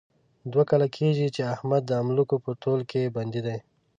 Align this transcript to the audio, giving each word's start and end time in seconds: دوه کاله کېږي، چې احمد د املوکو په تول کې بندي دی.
دوه 0.51 0.63
کاله 0.69 0.87
کېږي، 0.97 1.27
چې 1.35 1.41
احمد 1.53 1.81
د 1.85 1.91
املوکو 2.01 2.35
په 2.45 2.51
تول 2.61 2.81
کې 2.91 3.13
بندي 3.15 3.41
دی. 3.47 3.57